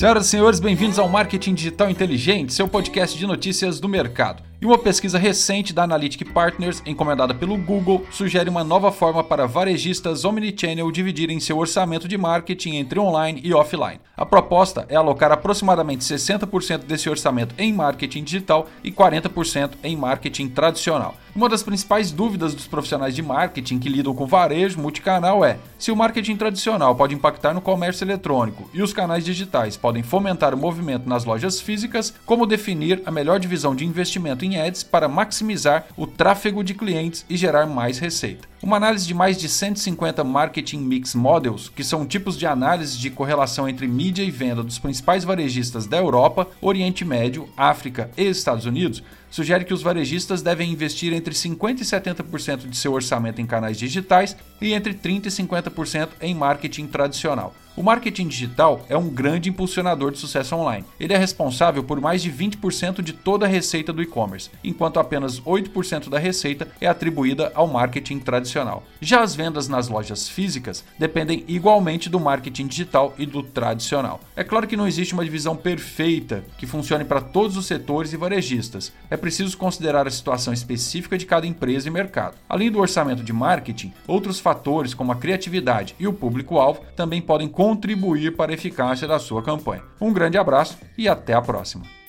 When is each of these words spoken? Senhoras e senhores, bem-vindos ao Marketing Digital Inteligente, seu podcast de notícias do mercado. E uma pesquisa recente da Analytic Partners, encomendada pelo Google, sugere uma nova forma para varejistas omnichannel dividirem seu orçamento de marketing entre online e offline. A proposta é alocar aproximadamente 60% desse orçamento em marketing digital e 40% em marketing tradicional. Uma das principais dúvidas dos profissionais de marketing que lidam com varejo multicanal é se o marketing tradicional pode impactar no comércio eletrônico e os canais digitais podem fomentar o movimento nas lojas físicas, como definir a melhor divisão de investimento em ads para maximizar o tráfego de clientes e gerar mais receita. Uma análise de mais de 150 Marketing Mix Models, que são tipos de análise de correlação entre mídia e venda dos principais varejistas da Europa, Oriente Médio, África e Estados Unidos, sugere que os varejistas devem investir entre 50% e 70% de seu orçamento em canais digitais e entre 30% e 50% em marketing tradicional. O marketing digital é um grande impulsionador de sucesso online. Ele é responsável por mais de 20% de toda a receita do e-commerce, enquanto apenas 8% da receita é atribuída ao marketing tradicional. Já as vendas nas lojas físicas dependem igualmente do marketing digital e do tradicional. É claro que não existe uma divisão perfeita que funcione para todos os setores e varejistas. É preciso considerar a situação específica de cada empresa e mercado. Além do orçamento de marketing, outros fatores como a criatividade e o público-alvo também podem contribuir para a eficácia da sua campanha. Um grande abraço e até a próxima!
Senhoras 0.00 0.24
e 0.24 0.30
senhores, 0.30 0.60
bem-vindos 0.60 0.98
ao 0.98 1.10
Marketing 1.10 1.52
Digital 1.52 1.90
Inteligente, 1.90 2.54
seu 2.54 2.66
podcast 2.66 3.18
de 3.18 3.26
notícias 3.26 3.78
do 3.78 3.86
mercado. 3.86 4.42
E 4.58 4.64
uma 4.64 4.78
pesquisa 4.78 5.18
recente 5.18 5.74
da 5.74 5.82
Analytic 5.82 6.32
Partners, 6.32 6.82
encomendada 6.86 7.34
pelo 7.34 7.54
Google, 7.58 8.06
sugere 8.10 8.48
uma 8.48 8.64
nova 8.64 8.90
forma 8.90 9.22
para 9.22 9.46
varejistas 9.46 10.24
omnichannel 10.24 10.90
dividirem 10.90 11.38
seu 11.38 11.58
orçamento 11.58 12.08
de 12.08 12.16
marketing 12.16 12.76
entre 12.76 12.98
online 12.98 13.42
e 13.44 13.52
offline. 13.52 14.00
A 14.16 14.24
proposta 14.24 14.86
é 14.88 14.96
alocar 14.96 15.32
aproximadamente 15.32 16.02
60% 16.02 16.78
desse 16.86 17.10
orçamento 17.10 17.54
em 17.58 17.70
marketing 17.70 18.24
digital 18.24 18.68
e 18.82 18.90
40% 18.90 19.72
em 19.84 19.96
marketing 19.96 20.48
tradicional. 20.48 21.14
Uma 21.34 21.48
das 21.48 21.62
principais 21.62 22.10
dúvidas 22.10 22.54
dos 22.54 22.66
profissionais 22.66 23.14
de 23.14 23.22
marketing 23.22 23.78
que 23.78 23.88
lidam 23.88 24.12
com 24.12 24.26
varejo 24.26 24.80
multicanal 24.80 25.44
é 25.44 25.58
se 25.78 25.92
o 25.92 25.96
marketing 25.96 26.36
tradicional 26.36 26.94
pode 26.96 27.14
impactar 27.14 27.54
no 27.54 27.60
comércio 27.60 28.04
eletrônico 28.04 28.68
e 28.74 28.82
os 28.82 28.92
canais 28.92 29.24
digitais 29.24 29.76
podem 29.76 30.02
fomentar 30.02 30.52
o 30.52 30.58
movimento 30.58 31.08
nas 31.08 31.24
lojas 31.24 31.60
físicas, 31.60 32.12
como 32.26 32.46
definir 32.46 33.00
a 33.06 33.12
melhor 33.12 33.38
divisão 33.38 33.76
de 33.76 33.86
investimento 33.86 34.44
em 34.44 34.60
ads 34.60 34.82
para 34.82 35.08
maximizar 35.08 35.86
o 35.96 36.04
tráfego 36.04 36.64
de 36.64 36.74
clientes 36.74 37.24
e 37.30 37.36
gerar 37.36 37.64
mais 37.64 38.00
receita. 38.00 38.49
Uma 38.62 38.76
análise 38.76 39.06
de 39.06 39.14
mais 39.14 39.38
de 39.38 39.48
150 39.48 40.22
Marketing 40.22 40.80
Mix 40.80 41.14
Models, 41.14 41.70
que 41.74 41.82
são 41.82 42.04
tipos 42.04 42.36
de 42.36 42.46
análise 42.46 42.98
de 42.98 43.08
correlação 43.08 43.66
entre 43.66 43.88
mídia 43.88 44.22
e 44.22 44.30
venda 44.30 44.62
dos 44.62 44.78
principais 44.78 45.24
varejistas 45.24 45.86
da 45.86 45.96
Europa, 45.96 46.46
Oriente 46.60 47.02
Médio, 47.02 47.48
África 47.56 48.10
e 48.18 48.24
Estados 48.24 48.66
Unidos, 48.66 49.02
sugere 49.30 49.64
que 49.64 49.72
os 49.72 49.80
varejistas 49.80 50.42
devem 50.42 50.70
investir 50.70 51.10
entre 51.14 51.32
50% 51.32 51.80
e 51.80 51.84
70% 51.84 52.68
de 52.68 52.76
seu 52.76 52.92
orçamento 52.92 53.40
em 53.40 53.46
canais 53.46 53.78
digitais 53.78 54.36
e 54.60 54.74
entre 54.74 54.92
30% 54.92 55.24
e 55.24 55.30
50% 55.30 56.08
em 56.20 56.34
marketing 56.34 56.86
tradicional. 56.86 57.54
O 57.80 57.82
marketing 57.82 58.28
digital 58.28 58.84
é 58.90 58.96
um 58.98 59.08
grande 59.08 59.48
impulsionador 59.48 60.10
de 60.12 60.18
sucesso 60.18 60.54
online. 60.54 60.84
Ele 61.00 61.14
é 61.14 61.16
responsável 61.16 61.82
por 61.82 61.98
mais 61.98 62.22
de 62.22 62.30
20% 62.30 63.00
de 63.00 63.14
toda 63.14 63.46
a 63.46 63.48
receita 63.48 63.90
do 63.90 64.02
e-commerce, 64.02 64.50
enquanto 64.62 65.00
apenas 65.00 65.40
8% 65.40 66.10
da 66.10 66.18
receita 66.18 66.68
é 66.78 66.86
atribuída 66.86 67.50
ao 67.54 67.66
marketing 67.66 68.18
tradicional. 68.18 68.82
Já 69.00 69.22
as 69.22 69.34
vendas 69.34 69.66
nas 69.66 69.88
lojas 69.88 70.28
físicas 70.28 70.84
dependem 70.98 71.42
igualmente 71.48 72.10
do 72.10 72.20
marketing 72.20 72.66
digital 72.66 73.14
e 73.16 73.24
do 73.24 73.42
tradicional. 73.42 74.20
É 74.36 74.44
claro 74.44 74.66
que 74.66 74.76
não 74.76 74.86
existe 74.86 75.14
uma 75.14 75.24
divisão 75.24 75.56
perfeita 75.56 76.44
que 76.58 76.66
funcione 76.66 77.06
para 77.06 77.22
todos 77.22 77.56
os 77.56 77.64
setores 77.64 78.12
e 78.12 78.18
varejistas. 78.18 78.92
É 79.08 79.16
preciso 79.16 79.56
considerar 79.56 80.06
a 80.06 80.10
situação 80.10 80.52
específica 80.52 81.16
de 81.16 81.24
cada 81.24 81.46
empresa 81.46 81.88
e 81.88 81.90
mercado. 81.90 82.36
Além 82.46 82.70
do 82.70 82.78
orçamento 82.78 83.24
de 83.24 83.32
marketing, 83.32 83.90
outros 84.06 84.38
fatores 84.38 84.92
como 84.92 85.12
a 85.12 85.16
criatividade 85.16 85.94
e 85.98 86.06
o 86.06 86.12
público-alvo 86.12 86.82
também 86.94 87.22
podem 87.22 87.48
contribuir 87.70 88.34
para 88.34 88.50
a 88.50 88.54
eficácia 88.54 89.06
da 89.06 89.20
sua 89.20 89.42
campanha. 89.42 89.84
Um 90.00 90.12
grande 90.12 90.36
abraço 90.36 90.76
e 90.98 91.08
até 91.08 91.34
a 91.34 91.40
próxima! 91.40 91.99